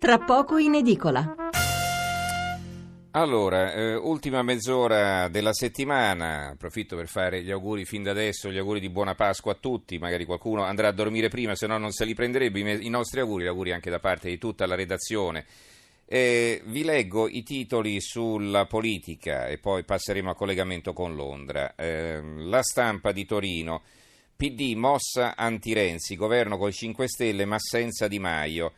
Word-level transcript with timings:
tra 0.00 0.18
poco 0.18 0.56
in 0.56 0.74
edicola. 0.76 1.34
Allora, 3.10 3.74
eh, 3.74 3.96
ultima 3.96 4.42
mezz'ora 4.42 5.28
della 5.28 5.52
settimana, 5.52 6.52
approfitto 6.52 6.96
per 6.96 7.06
fare 7.06 7.42
gli 7.42 7.50
auguri 7.50 7.84
fin 7.84 8.04
da 8.04 8.12
adesso, 8.12 8.50
gli 8.50 8.56
auguri 8.56 8.80
di 8.80 8.88
buona 8.88 9.14
Pasqua 9.14 9.52
a 9.52 9.58
tutti, 9.60 9.98
magari 9.98 10.24
qualcuno 10.24 10.62
andrà 10.62 10.88
a 10.88 10.92
dormire 10.92 11.28
prima, 11.28 11.54
se 11.54 11.66
no 11.66 11.76
non 11.76 11.90
se 11.92 12.06
li 12.06 12.14
prenderebbe, 12.14 12.60
i, 12.82 12.88
nostri 12.88 13.20
auguri, 13.20 13.44
gli 13.44 13.48
auguri 13.48 13.72
anche 13.72 13.90
da 13.90 13.98
parte 13.98 14.30
di 14.30 14.38
tutta 14.38 14.64
la 14.64 14.74
redazione. 14.74 15.44
Eh, 16.06 16.62
vi 16.64 16.82
leggo 16.82 17.28
i 17.28 17.42
titoli 17.42 18.00
sulla 18.00 18.64
politica 18.64 19.48
e 19.48 19.58
poi 19.58 19.84
passeremo 19.84 20.30
a 20.30 20.34
collegamento 20.34 20.94
con 20.94 21.14
Londra. 21.14 21.74
Eh, 21.74 22.22
la 22.22 22.62
stampa 22.62 23.12
di 23.12 23.26
Torino, 23.26 23.82
PD 24.34 24.72
mossa 24.76 25.36
anti-Renzi, 25.36 26.16
governo 26.16 26.56
col 26.56 26.72
5 26.72 27.06
Stelle 27.06 27.44
ma 27.44 27.58
senza 27.58 28.08
Di 28.08 28.18
Maio. 28.18 28.72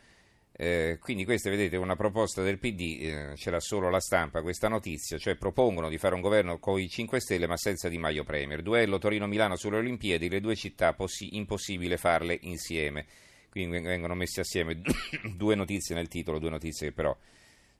Eh, 0.63 0.99
quindi 1.01 1.25
questa 1.25 1.51
vedete 1.51 1.75
è 1.75 1.79
una 1.81 1.97
proposta 1.97 2.41
del 2.41 2.61
PD, 2.61 2.99
eh, 3.01 3.33
c'era 3.35 3.59
solo 3.59 3.91
la 3.91 3.99
stampa 3.99 4.43
questa 4.43 4.69
notizia, 4.69 5.19
cioè 5.19 5.35
propongono 5.35 5.89
di 5.89 5.99
fare 5.99 6.15
un 6.15 6.21
governo 6.21 6.61
con 6.61 6.79
i 6.79 6.89
5 6.89 7.19
Stelle 7.19 7.49
ma 7.49 7.57
senza 7.57 7.89
Di 7.89 7.99
Maio 7.99 8.23
Premier. 8.23 8.63
Duello 8.63 8.99
Torino-Milano 8.99 9.57
sulle 9.57 9.79
Olimpiadi, 9.79 10.29
le 10.29 10.41
due 10.41 10.55
città 10.55 10.93
possi- 10.93 11.37
impossibile 11.37 11.97
farle 11.97 12.39
insieme. 12.43 13.07
Quindi 13.51 13.81
vengono 13.81 14.15
messe 14.15 14.43
assieme 14.43 14.81
due 15.35 15.57
notizie 15.57 15.97
nel 15.97 16.07
titolo, 16.07 16.39
due 16.39 16.51
notizie 16.51 16.87
che 16.87 16.93
però 16.93 17.17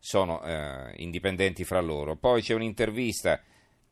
sono 0.01 0.43
eh, 0.43 0.93
indipendenti 0.97 1.63
fra 1.63 1.81
loro. 1.81 2.17
Poi 2.17 2.43
c'è 2.43 2.55
un'intervista 2.55 3.41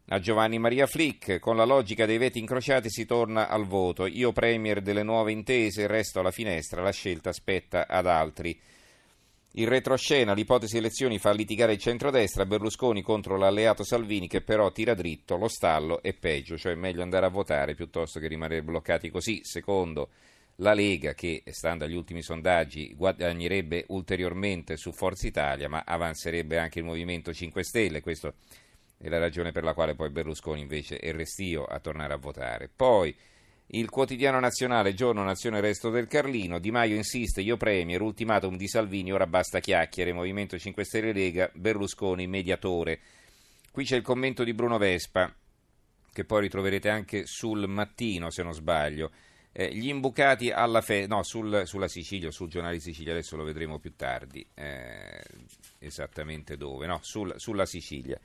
a 0.09 0.19
Giovanni 0.19 0.59
Maria 0.59 0.89
Flick, 0.89 1.39
con 1.39 1.55
la 1.55 1.65
logica 1.65 2.07
dei 2.07 2.19
veti 2.19 2.41
incrociati 2.41 2.91
si 2.91 3.07
torna 3.07 3.47
al 3.47 3.67
voto. 3.67 4.07
Io 4.07 4.33
premier 4.33 4.81
delle 4.81 5.05
nuove 5.05 5.31
intese, 5.31 5.87
resto 5.87 6.19
alla 6.19 6.33
finestra, 6.33 6.83
la 6.83 6.91
scelta 6.91 7.33
spetta 7.33 7.87
ad 7.87 8.09
altri. 8.09 8.61
Il 9.55 9.67
retroscena, 9.67 10.33
l'ipotesi 10.33 10.77
elezioni 10.77 11.19
fa 11.19 11.33
litigare 11.33 11.73
il 11.73 11.79
centrodestra, 11.79 12.47
Berlusconi 12.47 13.03
contro 13.03 13.37
l'alleato 13.37 13.83
Salvini 13.83 14.29
che 14.29 14.43
però 14.43 14.71
tira 14.71 14.95
dritto, 14.95 15.37
lo 15.37 15.49
stallo 15.49 16.03
è 16.03 16.15
peggio, 16.15 16.57
cioè 16.57 16.73
è 16.73 16.77
meglio 16.77 17.03
andare 17.03 17.27
a 17.27 17.31
votare 17.31 17.75
piuttosto 17.75 18.21
che 18.21 18.29
rimanere 18.29 18.63
bloccati 18.63 19.11
così. 19.11 19.41
Secondo 19.43 20.11
la 20.57 20.73
Lega, 20.73 21.15
che 21.15 21.43
stando 21.47 21.85
agli 21.85 21.97
ultimi 21.97 22.23
sondaggi 22.23 22.95
guadagnerebbe 22.95 23.87
ulteriormente 23.89 24.77
su 24.77 24.93
Forza 24.93 25.27
Italia, 25.27 25.69
ma 25.69 25.83
avanzerebbe 25.85 26.57
anche 26.57 26.79
il 26.79 26.85
Movimento 26.85 27.33
5 27.33 27.65
Stelle, 27.65 28.01
questo 28.01 28.35
è 28.99 29.09
la 29.09 29.19
ragione 29.19 29.51
per 29.51 29.65
la 29.65 29.75
quale 29.75 29.97
poi 29.97 30.11
Berlusconi 30.11 30.61
invece 30.61 30.99
è 30.99 31.11
restio 31.11 31.65
a 31.65 31.81
tornare 31.81 32.13
a 32.13 32.19
votare. 32.19 32.71
Poi 32.75 33.13
il 33.73 33.89
quotidiano 33.89 34.41
nazionale, 34.41 34.95
giorno 34.95 35.23
nazione 35.23 35.61
resto 35.61 35.91
del 35.91 36.09
Carlino, 36.09 36.59
Di 36.59 36.73
Maio 36.73 36.97
insiste, 36.97 37.41
io 37.41 37.57
premier, 37.57 38.01
ultimatum 38.01 38.57
di 38.57 38.67
Salvini, 38.67 39.13
ora 39.13 39.27
basta 39.27 39.61
chiacchiere, 39.61 40.13
Movimento 40.13 40.59
5 40.59 40.85
Stelle 40.85 41.13
Lega, 41.13 41.49
Berlusconi 41.55 42.27
mediatore. 42.27 42.99
Qui 43.71 43.85
c'è 43.85 43.97
il 43.97 44.03
commento 44.03 44.43
di 44.43 44.55
Bruno 44.55 44.77
Vespa, 44.77 45.33
che 46.13 46.25
poi 46.25 46.41
ritroverete 46.41 46.89
anche 46.89 47.27
sul 47.27 47.69
mattino 47.69 48.31
se 48.31 48.43
non 48.43 48.55
sbaglio. 48.55 49.13
Eh, 49.53 49.73
gli 49.73 49.89
imbucati 49.89 50.51
alla 50.51 50.81
festa, 50.81 51.15
no, 51.15 51.23
sul, 51.23 51.63
sulla 51.65 51.89
Sicilia, 51.89 52.33
sul 52.33 52.49
giornale 52.49 52.81
Sicilia, 52.81 53.13
adesso 53.13 53.37
lo 53.37 53.45
vedremo 53.45 53.79
più 53.79 53.95
tardi, 53.95 54.45
eh, 54.55 55.23
esattamente 55.79 56.57
dove, 56.57 56.87
no, 56.87 56.99
sul, 57.03 57.35
sulla 57.37 57.67
Sicilia. 57.67 58.19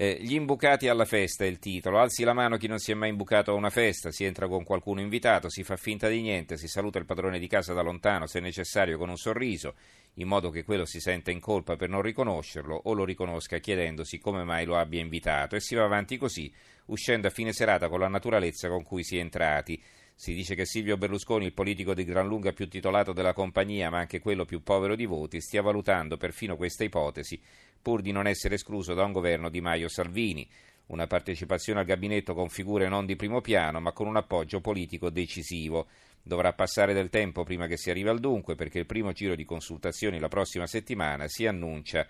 Eh, 0.00 0.16
gli 0.20 0.34
imbucati 0.34 0.86
alla 0.86 1.04
festa 1.04 1.42
è 1.42 1.48
il 1.48 1.58
titolo. 1.58 1.98
Alzi 1.98 2.22
la 2.22 2.32
mano 2.32 2.56
chi 2.56 2.68
non 2.68 2.78
si 2.78 2.92
è 2.92 2.94
mai 2.94 3.08
imbucato 3.08 3.50
a 3.50 3.54
una 3.54 3.68
festa, 3.68 4.12
si 4.12 4.22
entra 4.22 4.46
con 4.46 4.62
qualcuno 4.62 5.00
invitato, 5.00 5.50
si 5.50 5.64
fa 5.64 5.76
finta 5.76 6.06
di 6.06 6.20
niente, 6.20 6.56
si 6.56 6.68
saluta 6.68 7.00
il 7.00 7.04
padrone 7.04 7.40
di 7.40 7.48
casa 7.48 7.72
da 7.72 7.82
lontano, 7.82 8.28
se 8.28 8.38
necessario 8.38 8.96
con 8.96 9.08
un 9.08 9.16
sorriso, 9.16 9.74
in 10.14 10.28
modo 10.28 10.50
che 10.50 10.62
quello 10.62 10.84
si 10.84 11.00
senta 11.00 11.32
in 11.32 11.40
colpa 11.40 11.74
per 11.74 11.88
non 11.88 12.02
riconoscerlo 12.02 12.80
o 12.84 12.92
lo 12.92 13.04
riconosca 13.04 13.58
chiedendosi 13.58 14.20
come 14.20 14.44
mai 14.44 14.66
lo 14.66 14.76
abbia 14.76 15.00
invitato 15.00 15.56
e 15.56 15.60
si 15.60 15.74
va 15.74 15.82
avanti 15.82 16.16
così, 16.16 16.48
uscendo 16.86 17.26
a 17.26 17.30
fine 17.30 17.52
serata 17.52 17.88
con 17.88 17.98
la 17.98 18.06
naturalezza 18.06 18.68
con 18.68 18.84
cui 18.84 19.02
si 19.02 19.16
è 19.16 19.20
entrati. 19.20 19.82
Si 20.20 20.34
dice 20.34 20.56
che 20.56 20.64
Silvio 20.64 20.96
Berlusconi, 20.96 21.44
il 21.44 21.52
politico 21.52 21.94
di 21.94 22.02
gran 22.02 22.26
lunga 22.26 22.52
più 22.52 22.68
titolato 22.68 23.12
della 23.12 23.32
compagnia, 23.32 23.88
ma 23.88 23.98
anche 23.98 24.18
quello 24.18 24.44
più 24.44 24.64
povero 24.64 24.96
di 24.96 25.06
voti, 25.06 25.40
stia 25.40 25.62
valutando 25.62 26.16
perfino 26.16 26.56
questa 26.56 26.82
ipotesi, 26.82 27.40
pur 27.80 28.02
di 28.02 28.12
non 28.12 28.26
essere 28.26 28.56
escluso 28.56 28.94
da 28.94 29.04
un 29.04 29.12
governo 29.12 29.48
di 29.48 29.60
Maio 29.60 29.88
Salvini. 29.88 30.48
Una 30.86 31.06
partecipazione 31.06 31.80
al 31.80 31.86
gabinetto 31.86 32.34
con 32.34 32.48
figure 32.48 32.88
non 32.88 33.04
di 33.04 33.16
primo 33.16 33.40
piano, 33.40 33.80
ma 33.80 33.92
con 33.92 34.06
un 34.06 34.16
appoggio 34.16 34.60
politico 34.60 35.10
decisivo. 35.10 35.86
Dovrà 36.22 36.52
passare 36.52 36.94
del 36.94 37.10
tempo 37.10 37.44
prima 37.44 37.66
che 37.66 37.76
si 37.76 37.90
arrivi 37.90 38.08
al 38.08 38.20
dunque, 38.20 38.54
perché 38.54 38.78
il 38.78 38.86
primo 38.86 39.12
giro 39.12 39.34
di 39.34 39.44
consultazioni 39.44 40.18
la 40.18 40.28
prossima 40.28 40.66
settimana 40.66 41.28
si 41.28 41.46
annuncia 41.46 42.06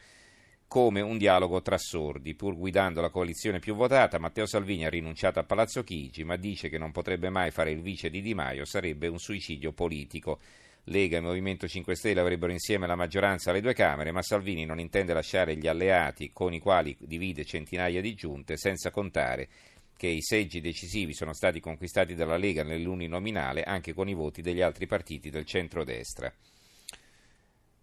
come 0.69 1.01
un 1.01 1.17
dialogo 1.19 1.62
tra 1.62 1.78
sordi. 1.78 2.34
Pur 2.34 2.57
guidando 2.57 3.01
la 3.01 3.11
coalizione 3.11 3.59
più 3.59 3.75
votata, 3.75 4.19
Matteo 4.19 4.47
Salvini 4.47 4.84
ha 4.84 4.91
rinunciato 4.91 5.41
a 5.41 5.45
Palazzo 5.45 5.83
Chigi, 5.83 6.23
ma 6.25 6.37
dice 6.37 6.69
che 6.69 6.78
non 6.78 6.93
potrebbe 6.93 7.31
mai 7.31 7.51
fare 7.51 7.71
il 7.71 7.81
vice 7.81 8.11
di 8.11 8.21
Di 8.21 8.34
Maio, 8.34 8.65
sarebbe 8.65 9.09
un 9.09 9.19
suicidio 9.19 9.73
politico. 9.73 10.39
Lega 10.84 11.19
e 11.19 11.21
Movimento 11.21 11.69
5 11.69 11.94
Stelle 11.94 12.21
avrebbero 12.21 12.53
insieme 12.53 12.87
la 12.87 12.97
maggioranza 12.97 13.50
alle 13.50 13.61
due 13.61 13.75
Camere, 13.75 14.12
ma 14.12 14.22
Salvini 14.22 14.65
non 14.65 14.81
intende 14.81 15.12
lasciare 15.12 15.56
gli 15.56 15.66
alleati 15.66 16.31
con 16.33 16.55
i 16.55 16.59
quali 16.59 16.97
divide 17.00 17.44
centinaia 17.44 18.00
di 18.00 18.15
giunte, 18.15 18.56
senza 18.56 18.91
contare 18.91 19.49
che 19.97 20.06
i 20.06 20.22
seggi 20.22 20.61
decisivi 20.61 21.12
sono 21.12 21.33
stati 21.33 21.59
conquistati 21.59 22.15
dalla 22.15 22.37
Lega 22.37 22.62
nell'uninominale 22.62 23.65
anche 23.65 23.93
con 23.93 24.09
i 24.09 24.15
voti 24.15 24.43
degli 24.43 24.62
altri 24.62 24.87
partiti 24.87 25.28
del 25.28 25.44
centrodestra. 25.44 26.33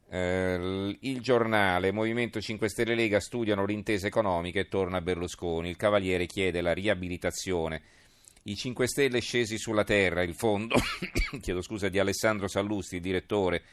Eh, 0.07 0.97
il 1.01 1.19
giornale 1.19 1.91
Movimento 1.91 2.39
5 2.39 2.69
Stelle 2.69 2.95
Lega 2.95 3.19
studiano 3.19 3.65
l'intesa 3.65 4.07
economica 4.07 4.59
e 4.59 4.69
torna 4.69 5.01
Berlusconi. 5.01 5.69
Il 5.69 5.75
Cavaliere 5.75 6.25
chiede 6.25 6.61
la 6.61 6.73
riabilitazione. 6.73 7.81
I 8.47 8.55
5 8.55 8.87
Stelle 8.87 9.21
scesi 9.21 9.57
sulla 9.57 9.83
terra, 9.83 10.21
il 10.21 10.35
fondo 10.35 10.75
chiedo 11.41 11.63
scusa, 11.63 11.89
di 11.89 11.97
Alessandro 11.97 12.47
Sallusti, 12.47 12.99
direttore. 12.99 13.63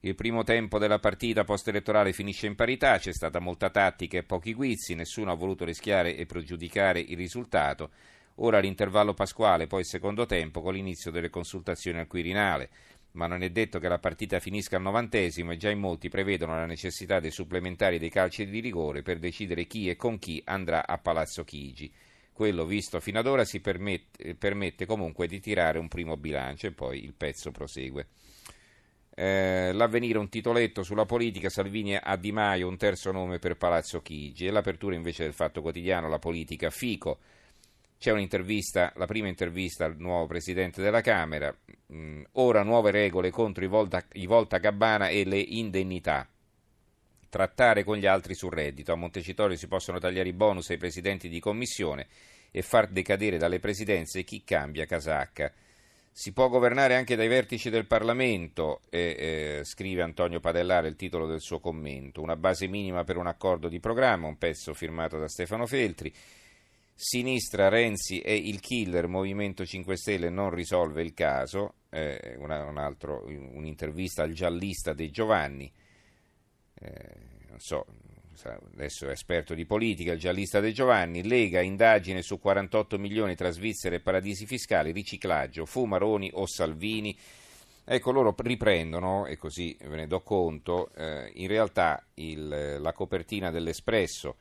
Il 0.00 0.14
primo 0.14 0.42
tempo 0.42 0.78
della 0.78 0.98
partita 0.98 1.44
post-elettorale 1.44 2.14
finisce 2.14 2.46
in 2.46 2.54
parità, 2.54 2.96
c'è 2.96 3.12
stata 3.12 3.40
molta 3.40 3.68
tattica 3.68 4.16
e 4.16 4.22
pochi 4.22 4.54
guizzi, 4.54 4.94
nessuno 4.94 5.32
ha 5.32 5.34
voluto 5.34 5.66
rischiare 5.66 6.16
e 6.16 6.24
pregiudicare 6.24 6.98
il 6.98 7.14
risultato. 7.14 7.90
Ora 8.36 8.58
l'intervallo 8.58 9.12
pasquale, 9.12 9.66
poi 9.66 9.80
il 9.80 9.86
secondo 9.86 10.24
tempo 10.24 10.62
con 10.62 10.72
l'inizio 10.72 11.10
delle 11.10 11.28
consultazioni 11.28 11.98
al 11.98 12.06
Quirinale 12.06 12.70
ma 13.16 13.26
non 13.26 13.42
è 13.42 13.48
detto 13.48 13.78
che 13.78 13.88
la 13.88 13.98
partita 13.98 14.40
finisca 14.40 14.76
al 14.76 14.82
novantesimo 14.82 15.52
e 15.52 15.56
già 15.56 15.70
in 15.70 15.78
molti 15.78 16.10
prevedono 16.10 16.54
la 16.54 16.66
necessità 16.66 17.18
dei 17.18 17.30
supplementari 17.30 17.98
dei 17.98 18.10
calci 18.10 18.46
di 18.46 18.60
rigore 18.60 19.00
per 19.00 19.18
decidere 19.18 19.66
chi 19.66 19.88
e 19.88 19.96
con 19.96 20.18
chi 20.18 20.42
andrà 20.44 20.86
a 20.86 20.98
Palazzo 20.98 21.42
Chigi. 21.42 21.90
Quello 22.36 22.66
visto 22.66 23.00
fino 23.00 23.18
ad 23.18 23.26
ora 23.26 23.46
si 23.46 23.60
permette, 23.60 24.34
permette 24.34 24.84
comunque 24.84 25.26
di 25.26 25.40
tirare 25.40 25.78
un 25.78 25.88
primo 25.88 26.18
bilancio 26.18 26.66
e 26.66 26.72
poi 26.72 27.02
il 27.02 27.14
pezzo 27.14 27.50
prosegue. 27.50 28.08
Eh, 29.14 29.70
l'avvenire 29.72 30.18
un 30.18 30.28
titoletto 30.28 30.82
sulla 30.82 31.06
politica, 31.06 31.48
Salvini 31.48 31.96
a 31.96 32.14
Di 32.16 32.32
Maio 32.32 32.68
un 32.68 32.76
terzo 32.76 33.10
nome 33.10 33.38
per 33.38 33.56
Palazzo 33.56 34.02
Chigi 34.02 34.44
e 34.44 34.50
l'apertura 34.50 34.94
invece 34.94 35.22
del 35.22 35.32
Fatto 35.32 35.62
Quotidiano, 35.62 36.10
la 36.10 36.18
politica, 36.18 36.68
Fico 36.68 37.20
c'è 37.96 38.12
un'intervista, 38.12 38.92
la 38.96 39.06
prima 39.06 39.28
intervista 39.28 39.86
al 39.86 39.96
nuovo 39.96 40.26
Presidente 40.26 40.82
della 40.82 41.00
Camera, 41.00 41.56
mm, 41.90 42.22
ora 42.32 42.62
nuove 42.64 42.90
regole 42.90 43.30
contro 43.30 43.64
i 43.64 43.68
volta, 43.68 44.04
i 44.12 44.26
volta 44.26 44.58
Gabbana 44.58 45.08
e 45.08 45.24
le 45.24 45.38
indennità. 45.38 46.28
Trattare 47.28 47.84
con 47.84 47.96
gli 47.96 48.06
altri 48.06 48.34
sul 48.34 48.52
reddito. 48.52 48.92
A 48.92 48.96
Montecitorio 48.96 49.56
si 49.56 49.66
possono 49.68 49.98
tagliare 49.98 50.28
i 50.28 50.32
bonus 50.32 50.70
ai 50.70 50.76
presidenti 50.76 51.28
di 51.28 51.40
commissione 51.40 52.06
e 52.50 52.62
far 52.62 52.88
decadere 52.88 53.38
dalle 53.38 53.58
presidenze 53.58 54.24
chi 54.24 54.42
cambia 54.44 54.86
casacca. 54.86 55.52
Si 56.10 56.32
può 56.32 56.48
governare 56.48 56.94
anche 56.94 57.14
dai 57.14 57.28
vertici 57.28 57.68
del 57.68 57.84
Parlamento, 57.84 58.80
eh, 58.88 59.58
eh, 59.58 59.64
scrive 59.64 60.00
Antonio 60.00 60.40
Padellare 60.40 60.88
il 60.88 60.96
titolo 60.96 61.26
del 61.26 61.42
suo 61.42 61.60
commento. 61.60 62.22
Una 62.22 62.36
base 62.36 62.66
minima 62.68 63.04
per 63.04 63.18
un 63.18 63.26
accordo 63.26 63.68
di 63.68 63.80
programma, 63.80 64.26
un 64.26 64.38
pezzo 64.38 64.72
firmato 64.72 65.18
da 65.18 65.28
Stefano 65.28 65.66
Feltri. 65.66 66.10
Sinistra, 66.94 67.68
Renzi 67.68 68.20
e 68.20 68.34
il 68.34 68.60
killer 68.60 69.06
Movimento 69.06 69.66
5 69.66 69.94
Stelle 69.98 70.30
non 70.30 70.48
risolve 70.48 71.02
il 71.02 71.12
caso, 71.12 71.74
eh, 71.90 72.36
una, 72.38 72.64
un 72.64 72.78
altro, 72.78 73.22
un'intervista 73.26 74.22
al 74.22 74.32
giallista 74.32 74.94
De 74.94 75.10
Giovanni, 75.10 75.70
eh, 76.80 77.14
non 77.48 77.60
so, 77.60 77.86
adesso 78.74 79.08
è 79.08 79.10
esperto 79.10 79.54
di 79.54 79.64
politica, 79.64 80.12
il 80.12 80.18
giallista 80.18 80.60
De 80.60 80.72
Giovanni, 80.72 81.26
Lega, 81.26 81.60
indagine 81.60 82.22
su 82.22 82.38
48 82.38 82.98
milioni 82.98 83.34
tra 83.34 83.50
Svizzera 83.50 83.96
e 83.96 84.00
paradisi 84.00 84.46
fiscali, 84.46 84.92
riciclaggio, 84.92 85.64
fu 85.64 85.84
Maroni 85.84 86.30
o 86.34 86.46
Salvini. 86.46 87.16
Ecco, 87.88 88.10
loro 88.10 88.34
riprendono, 88.36 89.26
e 89.26 89.36
così 89.36 89.76
ve 89.80 89.96
ne 89.96 90.06
do 90.06 90.20
conto, 90.20 90.90
eh, 90.96 91.30
in 91.34 91.46
realtà 91.46 92.04
il, 92.14 92.78
la 92.80 92.92
copertina 92.92 93.50
dell'Espresso 93.50 94.36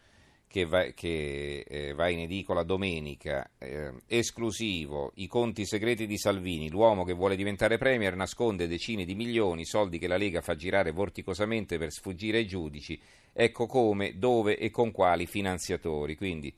che 0.55 0.63
va, 0.63 0.83
che, 0.95 1.65
eh, 1.67 1.93
va 1.95 2.07
in 2.07 2.19
edicola 2.19 2.63
domenica, 2.63 3.51
eh, 3.57 3.91
esclusivo, 4.07 5.11
i 5.15 5.27
conti 5.27 5.65
segreti 5.65 6.07
di 6.07 6.17
Salvini, 6.17 6.69
l'uomo 6.69 7.03
che 7.03 7.11
vuole 7.11 7.35
diventare 7.35 7.77
premier 7.77 8.15
nasconde 8.15 8.65
decine 8.65 9.03
di 9.03 9.15
milioni, 9.15 9.65
soldi 9.65 9.99
che 9.99 10.07
la 10.07 10.15
Lega 10.15 10.39
fa 10.39 10.55
girare 10.55 10.91
vorticosamente 10.91 11.77
per 11.77 11.91
sfuggire 11.91 12.37
ai 12.37 12.47
giudici, 12.47 12.97
ecco 13.33 13.65
come, 13.65 14.17
dove 14.17 14.57
e 14.57 14.69
con 14.69 14.91
quali 14.91 15.25
finanziatori, 15.25 16.15
quindi 16.15 16.53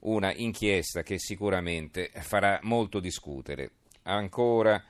una 0.00 0.30
inchiesta 0.34 1.02
che 1.02 1.18
sicuramente 1.18 2.10
farà 2.12 2.60
molto 2.64 3.00
discutere. 3.00 3.70
Ancora 4.02 4.84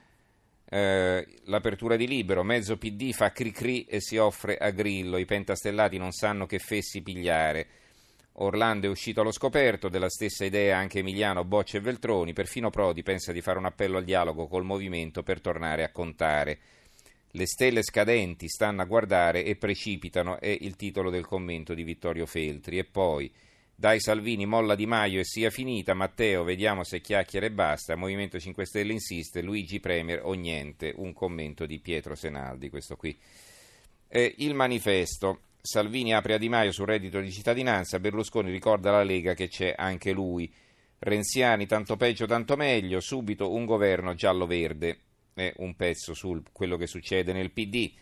eh, 0.69 1.29
l'apertura 1.45 1.95
di 1.95 2.09
Libero, 2.09 2.43
mezzo 2.43 2.77
PD 2.77 3.12
fa 3.12 3.31
cri 3.31 3.53
cri 3.53 3.85
e 3.85 4.00
si 4.00 4.17
offre 4.17 4.56
a 4.56 4.71
Grillo, 4.71 5.17
i 5.17 5.27
pentastellati 5.27 5.97
non 5.97 6.11
sanno 6.11 6.47
che 6.47 6.59
fessi 6.59 7.03
pigliare. 7.03 7.69
Orlando 8.37 8.87
è 8.87 8.90
uscito 8.90 9.20
allo 9.20 9.32
scoperto, 9.32 9.88
della 9.88 10.08
stessa 10.08 10.44
idea 10.44 10.79
anche 10.79 11.00
Emiliano, 11.00 11.44
Boccia 11.44 11.76
e 11.76 11.81
Veltroni, 11.81 12.32
perfino 12.32 12.70
Prodi 12.70 13.02
pensa 13.02 13.31
di 13.32 13.43
fare 13.43 13.58
un 13.58 13.67
appello 13.67 13.99
al 13.99 14.05
dialogo 14.05 14.46
col 14.46 14.64
movimento 14.64 15.23
per 15.23 15.40
tornare 15.40 15.84
a 15.84 15.90
contare. 15.90 16.58
Le 17.34 17.46
stelle 17.46 17.82
scadenti 17.82 18.49
stanno 18.49 18.82
a 18.82 18.87
guardare 18.87 19.44
e 19.44 19.56
precipitano, 19.56 20.38
è 20.38 20.55
il 20.61 20.76
titolo 20.76 21.11
del 21.11 21.26
commento 21.26 21.73
di 21.73 21.82
Vittorio 21.82 22.26
Feltri. 22.26 22.79
E 22.79 22.84
poi 22.84 23.32
dai 23.75 24.00
Salvini, 24.00 24.44
molla 24.44 24.75
Di 24.75 24.87
Maio 24.87 25.20
e 25.20 25.25
sia 25.25 25.50
finita. 25.50 25.94
Matteo, 25.94 26.44
vediamo 26.44 26.85
se 26.85 27.00
chiacchiere 27.00 27.46
e 27.46 27.50
basta. 27.50 27.96
Movimento 27.96 28.38
5 28.38 28.67
Stelle 28.67 28.93
insiste. 28.93 29.40
Luigi 29.40 29.81
Premier 29.81 30.20
o 30.23 30.35
niente. 30.35 30.93
Un 30.94 31.12
commento 31.14 31.64
di 31.64 31.81
Pietro 31.81 32.14
Senaldi, 32.14 32.69
questo 32.69 32.96
qui. 32.96 33.19
Eh, 34.08 34.35
il 34.38 34.55
manifesto. 34.55 35.40
Salvini 35.64 36.12
apre 36.12 36.35
a 36.35 36.38
Di 36.38 36.49
Maio 36.49 36.73
sul 36.73 36.87
reddito 36.87 37.20
di 37.20 37.31
cittadinanza. 37.31 38.00
Berlusconi 38.00 38.50
ricorda 38.50 38.91
alla 38.91 39.05
Lega 39.05 39.32
che 39.35 39.47
c'è 39.47 39.73
anche 39.76 40.11
lui. 40.11 40.53
Renziani, 40.99 41.67
tanto 41.67 41.97
peggio, 41.97 42.26
tanto 42.26 42.56
meglio. 42.56 42.99
Subito 42.99 43.53
un 43.53 43.64
governo 43.64 44.14
giallo-verde. 44.14 44.99
È 45.32 45.53
un 45.59 45.76
pezzo 45.76 46.14
su 46.14 46.43
quello 46.50 46.76
che 46.76 46.88
succede 46.88 47.32
nel 47.32 47.53
PD 47.53 47.93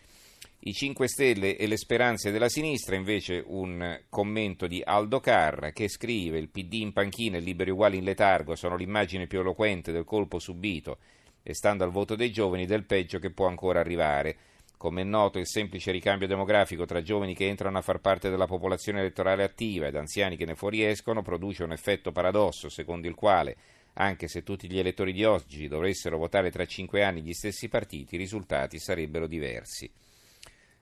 i 0.63 0.73
5 0.73 1.07
Stelle 1.07 1.55
e 1.55 1.65
le 1.65 1.77
speranze 1.77 2.29
della 2.31 2.49
sinistra, 2.49 2.95
invece 2.95 3.43
un 3.45 3.99
commento 4.09 4.67
di 4.67 4.81
Aldo 4.83 5.19
Carra 5.19 5.71
che 5.71 5.87
scrive 5.87 6.37
il 6.37 6.49
PD 6.49 6.73
in 6.73 6.93
panchina 6.93 7.37
e 7.37 7.39
liberi 7.39 7.71
uguali 7.71 7.97
in 7.97 8.03
letargo 8.03 8.55
sono 8.55 8.75
l'immagine 8.75 9.25
più 9.25 9.39
eloquente 9.39 9.91
del 9.91 10.03
colpo 10.03 10.37
subito 10.37 10.99
e 11.41 11.55
stando 11.55 11.83
al 11.83 11.89
voto 11.89 12.15
dei 12.15 12.31
giovani 12.31 12.67
del 12.67 12.85
peggio 12.85 13.17
che 13.17 13.31
può 13.31 13.47
ancora 13.47 13.79
arrivare. 13.79 14.37
Come 14.81 15.01
è 15.01 15.03
noto, 15.03 15.37
il 15.37 15.45
semplice 15.45 15.91
ricambio 15.91 16.25
demografico 16.25 16.85
tra 16.85 17.03
giovani 17.03 17.35
che 17.35 17.47
entrano 17.47 17.77
a 17.77 17.83
far 17.83 17.99
parte 17.99 18.31
della 18.31 18.47
popolazione 18.47 19.01
elettorale 19.01 19.43
attiva 19.43 19.85
ed 19.85 19.95
anziani 19.95 20.35
che 20.37 20.45
ne 20.45 20.55
fuoriescono 20.55 21.21
produce 21.21 21.61
un 21.61 21.71
effetto 21.71 22.11
paradosso 22.11 22.67
secondo 22.67 23.07
il 23.07 23.13
quale, 23.13 23.57
anche 23.93 24.27
se 24.27 24.41
tutti 24.41 24.67
gli 24.67 24.79
elettori 24.79 25.13
di 25.13 25.23
oggi 25.23 25.67
dovessero 25.67 26.17
votare 26.17 26.49
tra 26.49 26.65
cinque 26.65 27.03
anni 27.03 27.21
gli 27.21 27.33
stessi 27.33 27.69
partiti, 27.69 28.15
i 28.15 28.17
risultati 28.17 28.79
sarebbero 28.79 29.27
diversi. 29.27 29.87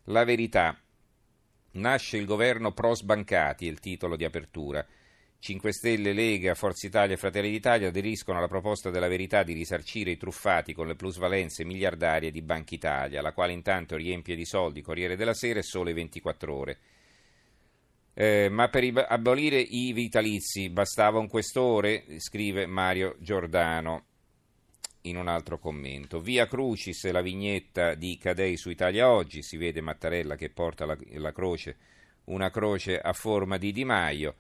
La 0.06 0.24
verità. 0.24 0.80
Nasce 1.72 2.16
il 2.16 2.26
governo 2.26 2.72
pro 2.72 2.96
sbancati, 2.96 3.68
è 3.68 3.70
il 3.70 3.82
titolo 3.82 4.16
di 4.16 4.24
apertura. 4.24 4.88
5 5.40 5.72
Stelle, 5.72 6.12
Lega, 6.12 6.54
Forza 6.54 6.86
Italia 6.86 7.16
e 7.16 7.18
Fratelli 7.18 7.50
d'Italia 7.50 7.88
aderiscono 7.88 8.38
alla 8.38 8.50
proposta 8.50 8.90
della 8.90 9.08
verità 9.08 9.44
di 9.44 9.54
risarcire 9.54 10.12
i 10.12 10.18
truffati 10.18 10.74
con 10.74 10.86
le 10.86 10.96
plusvalenze 10.96 11.64
miliardarie 11.64 12.30
di 12.30 12.42
Banca 12.42 12.76
Italia, 12.76 13.22
la 13.22 13.32
quale 13.32 13.54
intanto 13.54 13.96
riempie 13.96 14.36
di 14.36 14.46
soldi 14.46 14.82
Corriere 14.82 15.16
della 15.16 15.34
Sera 15.34 15.60
e 15.60 15.64
Sole 15.64 15.94
24 15.94 16.54
ore. 16.54 16.78
Eh, 18.14 18.50
ma 18.50 18.68
per 18.68 19.06
abolire 19.08 19.62
i 19.62 19.94
vitalizi 19.94 20.70
bastava 20.70 21.20
un 21.20 21.30
questore, 21.30 22.04
scrive 22.18 22.66
Mario 22.66 23.16
Giordano 23.20 24.08
in 25.04 25.16
un 25.16 25.30
altro 25.30 25.58
commento. 25.58 26.20
Via 26.20 26.48
Crucis, 26.48 27.10
la 27.12 27.22
vignetta 27.22 27.96
di 27.96 28.18
Cadei 28.18 28.58
su 28.58 28.70
Italia 28.70 29.10
Oggi, 29.10 29.42
si 29.42 29.56
vede 29.56 29.80
Mattarella 29.80 30.36
che 30.36 30.50
porta 30.50 30.86
la, 30.86 30.98
la 31.14 31.32
croce, 31.32 31.78
una 32.26 32.50
croce 32.50 33.00
a 33.00 33.14
forma 33.14 33.58
di 33.58 33.72
Di 33.72 33.86
Maio. 33.86 34.36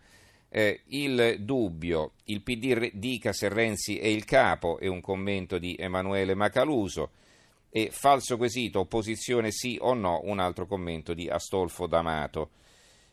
Eh, 0.49 0.81
il 0.87 1.37
dubbio, 1.39 2.13
il 2.25 2.41
PD 2.41 2.91
dica 2.93 3.31
se 3.33 3.49
Renzi 3.49 3.99
è 3.99 4.07
il 4.07 4.25
capo, 4.25 4.79
è 4.79 4.87
un 4.87 5.01
commento 5.01 5.57
di 5.57 5.75
Emanuele 5.77 6.33
Macaluso. 6.33 7.11
E 7.69 7.89
falso 7.91 8.35
quesito, 8.37 8.79
opposizione 8.79 9.51
sì 9.51 9.77
o 9.79 9.93
no, 9.93 10.21
un 10.23 10.39
altro 10.39 10.65
commento 10.65 11.13
di 11.13 11.29
Astolfo 11.29 11.85
D'Amato 11.85 12.49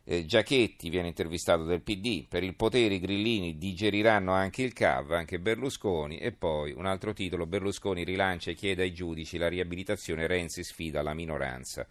eh, 0.08 0.24
Giachetti 0.24 0.88
viene 0.88 1.08
intervistato 1.08 1.64
del 1.64 1.82
PD, 1.82 2.26
per 2.28 2.44
il 2.44 2.54
potere 2.54 2.94
i 2.94 3.00
grillini 3.00 3.58
digeriranno 3.58 4.32
anche 4.32 4.62
il 4.62 4.72
CAV, 4.72 5.10
anche 5.10 5.40
Berlusconi 5.40 6.18
e 6.18 6.30
poi 6.30 6.72
un 6.72 6.86
altro 6.86 7.12
titolo, 7.12 7.44
Berlusconi 7.44 8.04
rilancia 8.04 8.52
e 8.52 8.54
chiede 8.54 8.82
ai 8.82 8.92
giudici 8.92 9.36
la 9.36 9.48
riabilitazione, 9.48 10.28
Renzi 10.28 10.62
sfida 10.62 11.02
la 11.02 11.12
minoranza. 11.12 11.86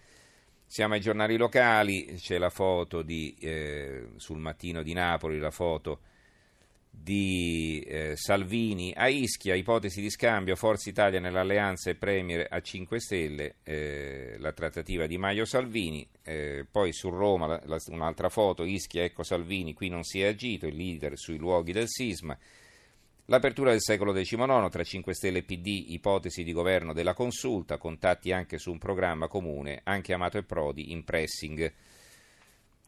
Siamo 0.68 0.96
ai 0.96 1.00
giornali 1.00 1.38
locali, 1.38 2.16
c'è 2.18 2.38
la 2.38 2.50
foto 2.50 3.02
di, 3.02 3.36
eh, 3.40 4.08
sul 4.18 4.40
mattino 4.40 4.84
di 4.84 4.94
Napoli, 4.94 5.40
la 5.40 5.52
foto 5.52 6.00
di 6.90 7.84
eh, 7.88 8.16
Salvini 8.16 8.94
a 8.96 9.08
Ischia, 9.08 9.54
ipotesi 9.54 10.02
di 10.02 10.10
scambio, 10.10 10.56
Forza 10.56 10.90
Italia 10.90 11.20
nell'alleanza 11.20 11.90
e 11.90 11.96
Premier 11.96 12.48
a 12.50 12.60
5 12.62 13.00
Stelle, 13.00 13.56
eh, 13.64 14.36
la 14.40 14.54
trattativa 14.54 15.06
di 15.06 15.18
Maio 15.18 15.46
Salvini, 15.46 16.08
eh, 16.24 16.66
poi 16.70 16.94
su 16.94 17.10
Roma 17.10 17.46
la, 17.48 17.62
la, 17.66 17.78
un'altra 17.88 18.30
foto, 18.30 18.64
Ischia, 18.64 19.04
ecco 19.04 19.24
Salvini, 19.24 19.74
qui 19.74 19.90
non 19.90 20.04
si 20.04 20.22
è 20.22 20.28
agito, 20.28 20.66
il 20.66 20.76
leader 20.76 21.18
sui 21.18 21.38
luoghi 21.38 21.74
del 21.74 21.88
sisma, 21.88 22.38
l'apertura 23.26 23.72
del 23.72 23.82
secolo 23.82 24.14
XIX 24.14 24.70
tra 24.70 24.84
5 24.84 25.14
Stelle 25.14 25.40
e 25.40 25.44
PD, 25.44 25.86
ipotesi 25.90 26.44
di 26.44 26.52
governo 26.52 26.94
della 26.94 27.14
consulta, 27.14 27.78
contatti 27.78 28.32
anche 28.32 28.58
su 28.58 28.72
un 28.72 28.78
programma 28.78 29.28
comune, 29.28 29.82
anche 29.84 30.14
Amato 30.14 30.38
e 30.38 30.44
Prodi 30.44 30.92
in 30.92 31.04
pressing. 31.04 31.74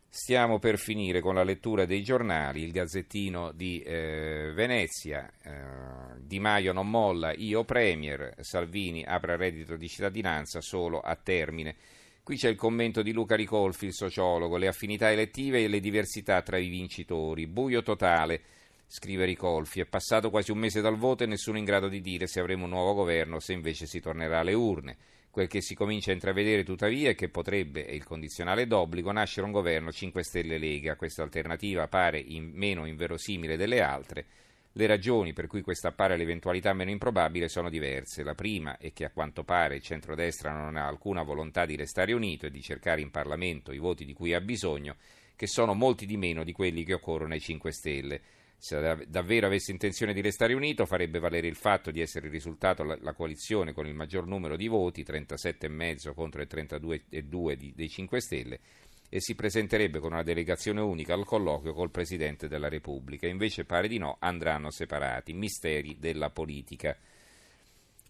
Stiamo 0.10 0.58
per 0.58 0.80
finire 0.80 1.20
con 1.20 1.36
la 1.36 1.44
lettura 1.44 1.86
dei 1.86 2.02
giornali, 2.02 2.64
il 2.64 2.72
Gazzettino 2.72 3.52
di 3.52 3.82
eh, 3.82 4.52
Venezia, 4.54 5.30
eh, 5.44 6.20
Di 6.20 6.40
Maio 6.40 6.74
non 6.74 6.90
molla, 6.90 7.34
io 7.34 7.64
Premier, 7.66 8.34
Salvini 8.40 9.04
apre 9.04 9.36
reddito 9.36 9.76
di 9.76 9.88
cittadinanza 9.88 10.62
solo 10.62 11.02
a 11.02 11.16
termine. 11.16 11.76
Qui 12.24 12.36
c'è 12.36 12.50
il 12.50 12.56
commento 12.56 13.02
di 13.04 13.12
Luca 13.12 13.36
Ricolfi, 13.36 13.86
il 13.86 13.94
sociologo, 13.94 14.58
le 14.58 14.68
affinità 14.68 15.12
elettive 15.12 15.64
e 15.64 15.68
le 15.68 15.80
diversità 15.80 16.42
tra 16.42 16.58
i 16.58 16.68
vincitori. 16.68 17.48
Buio 17.48 17.84
totale, 17.84 18.42
scrive 18.90 19.26
Ricolfi, 19.26 19.82
è 19.82 19.86
passato 19.86 20.30
quasi 20.30 20.52
un 20.52 20.60
mese 20.60 20.80
dal 20.80 20.96
voto 20.96 21.24
e 21.24 21.28
nessuno 21.28 21.58
in 21.58 21.66
grado 21.66 21.90
di 21.90 22.00
dire 22.00 22.26
se 22.26 22.40
avremo 22.40 22.64
un 22.64 22.72
nuovo 22.72 22.94
governo 22.94 23.36
o 23.36 23.40
se 23.40 23.52
invece 23.52 23.86
si 23.86 24.00
tornerà 24.00 24.40
alle 24.40 24.54
urne. 24.54 24.98
Quel 25.30 25.50
che 25.50 25.62
si 25.62 25.76
comincia 25.76 26.10
a 26.10 26.14
intravedere 26.14 26.64
tuttavia 26.64 27.10
è 27.10 27.16
che 27.16 27.30
potrebbe, 27.30 27.86
è 27.86 27.92
il 27.92 28.04
condizionale 28.04 28.66
d'obbligo, 28.66 29.12
nascere 29.12 29.46
un 29.46 29.52
governo 29.52 29.92
5 29.92 30.24
Stelle 30.24 30.58
Lega. 30.58 30.96
Questa 30.96 31.22
alternativa 31.22 31.88
pare 31.88 32.18
in 32.18 32.50
meno 32.56 32.88
inverosimile 32.88 33.56
delle 33.56 33.82
altre. 33.82 34.26
Le 34.72 34.88
ragioni 34.88 35.34
per 35.34 35.48
cui 35.48 35.62
questa 35.62 35.90
appare 35.90 36.18
l'eventualità 36.18 36.74
meno 36.74 36.90
improbabile 36.90 37.50
sono 37.50 37.70
diverse. 37.70 38.24
La 38.24 38.36
prima 38.36 38.78
è 38.78 38.94
che 38.94 39.06
a 39.06 39.12
quanto 39.12 39.44
pare 39.44 39.76
il 39.76 39.82
centrodestra 39.84 40.52
non 40.52 40.76
ha 40.76 40.88
alcuna 40.88 41.24
volontà 41.24 41.66
di 41.66 41.76
restare 41.76 42.14
unito 42.14 42.46
e 42.46 42.52
di 42.52 42.62
cercare 42.62 43.02
in 43.02 43.12
Parlamento 43.12 43.72
i 43.72 43.80
voti 43.80 44.06
di 44.06 44.14
cui 44.14 44.34
ha 44.34 44.42
bisogno, 44.42 44.96
che 45.36 45.46
sono 45.46 45.74
molti 45.74 46.06
di 46.08 46.18
meno 46.18 46.44
di 46.44 46.52
quelli 46.52 46.84
che 46.84 46.94
occorrono 46.94 47.34
ai 47.34 47.40
5 47.40 47.72
Stelle. 47.72 48.22
Se 48.60 49.06
davvero 49.08 49.46
avesse 49.46 49.72
intenzione 49.72 50.14
di 50.14 50.22
restare 50.22 50.56
unito, 50.56 50.88
farebbe 50.88 51.20
valere 51.20 51.48
il 51.48 51.56
fatto 51.56 51.92
di 51.92 52.02
essere 52.02 52.28
risultato 52.28 52.84
la, 52.84 53.14
coalizione 53.14 53.72
con 53.72 53.86
il 53.86 53.94
maggior 53.94 54.26
numero 54.26 54.58
di 54.58 54.68
voti, 54.68 55.04
37,5 55.04 56.14
contro 56.16 56.42
il 56.42 56.48
32,2 56.52 57.74
dei 57.76 57.88
5 57.88 58.20
Stelle, 58.20 58.60
e 59.10 59.22
si 59.22 59.36
presenterebbe 59.36 60.00
con 60.00 60.12
una 60.12 60.24
delegazione 60.24 60.82
unica 60.82 61.14
al 61.14 61.24
colloquio 61.24 61.74
col 61.74 61.92
Presidente 61.92 62.48
della 62.48 62.68
Repubblica. 62.68 63.28
Invece 63.28 63.64
pare 63.64 63.88
di 63.88 64.00
no, 64.00 64.18
andranno 64.20 64.72
separati. 64.72 65.34
Misteri 65.34 65.98
della 66.00 66.32
politica. 66.32 66.98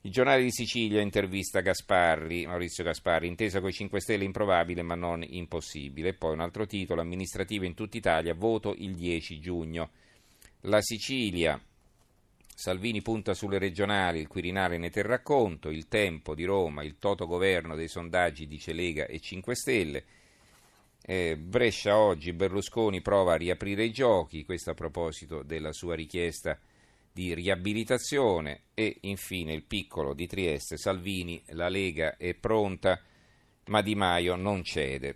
Il 0.01 0.12
giornale 0.12 0.42
di 0.42 0.51
Sicilia 0.51 1.01
intervista 1.01 1.60
Gasparri, 1.60 2.46
Maurizio 2.46 2.86
Gasparri, 2.86 3.27
intesa 3.27 3.60
con 3.60 3.70
i 3.70 3.74
5 3.74 4.00
Stelle 4.00 4.24
improbabile 4.24 4.82
ma 4.82 4.96
non 4.96 5.24
impossibile. 5.27 6.13
Poi 6.13 6.32
un 6.34 6.39
altro 6.39 6.66
titolo, 6.66 7.01
amministrative 7.01 7.66
in 7.66 7.74
tutta 7.74 7.98
Italia, 7.98 8.34
voto 8.34 8.74
il 8.77 8.96
10 8.96 9.39
giugno. 9.39 9.89
La 10.62 10.82
Sicilia, 10.82 11.62
Salvini 12.54 13.04
punta 13.04 13.36
sulle 13.36 13.60
regionali, 13.60 14.20
il 14.20 14.28
Quirinale 14.28 14.80
ne 14.80 14.90
terrà 14.90 15.22
conto, 15.22 15.70
il 15.70 15.88
tempo 15.88 16.34
di 16.34 16.46
Roma, 16.46 16.84
il 16.84 16.98
toto 16.98 17.28
governo 17.28 17.76
dei 17.76 17.88
sondaggi 17.88 18.48
dice 18.48 18.74
Lega 18.74 19.06
e 19.06 19.20
5 19.20 19.56
Stelle. 19.56 20.04
Eh, 21.04 21.38
Brescia 21.38 22.00
oggi, 22.00 22.34
Berlusconi 22.34 23.02
prova 23.02 23.34
a 23.34 23.38
riaprire 23.38 23.86
i 23.86 23.92
giochi, 23.92 24.44
questo 24.44 24.72
a 24.72 24.74
proposito 24.74 25.44
della 25.44 25.72
sua 25.72 25.94
richiesta 25.94 26.60
di 27.12 27.36
riabilitazione 27.36 28.64
e 28.74 28.98
infine 29.02 29.54
il 29.54 29.64
piccolo 29.64 30.16
di 30.16 30.26
Trieste, 30.26 30.78
Salvini, 30.78 31.42
la 31.50 31.70
Lega 31.70 32.18
è 32.18 32.34
pronta 32.34 33.00
ma 33.68 33.82
Di 33.82 33.96
Maio 33.96 34.36
non 34.36 34.64
cede. 34.64 35.14